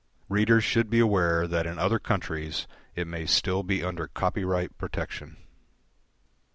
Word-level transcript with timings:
Readers 0.29 0.63
should 0.63 0.89
be 0.89 0.97
aware 0.99 1.45
that 1.45 1.67
in 1.67 1.77
other 1.77 1.99
countries 1.99 2.65
it 2.95 3.05
may 3.05 3.23
still 3.23 3.61
be 3.61 3.83
under 3.83 4.07
copyright 4.07 4.75
protection. 4.79 5.37